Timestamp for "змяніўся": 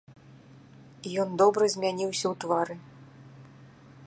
1.75-2.25